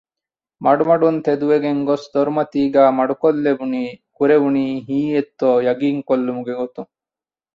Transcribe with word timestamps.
މަޑުމަޑުން 0.63 1.19
ތެދުވެގެންގޮސް 1.25 2.05
ދޮރުމަތީގައި 2.13 2.93
މަޑުކޮށްލެވުނީ 2.97 3.83
ކުރެވުނީ 4.17 4.65
ހީއެއްތޯ 4.87 5.47
ޔަޤީންކޮށްލުމުގެ 5.65 6.53
ގޮތުން 6.59 6.91